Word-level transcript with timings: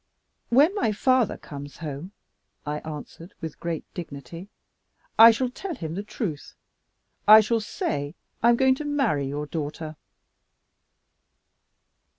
"When 0.49 0.73
my 0.73 0.91
father 0.91 1.37
comes 1.37 1.77
home," 1.77 2.11
I 2.65 2.79
answered, 2.79 3.35
with 3.39 3.59
great 3.59 3.83
dignity, 3.93 4.49
"I 5.19 5.29
shall 5.29 5.51
tell 5.51 5.75
him 5.75 5.93
the 5.93 6.01
truth. 6.01 6.55
I 7.27 7.39
shall 7.39 7.59
say 7.59 8.15
I 8.41 8.49
am 8.49 8.55
going 8.55 8.73
to 8.73 8.83
marry 8.83 9.27
your 9.27 9.45
daughter." 9.45 9.95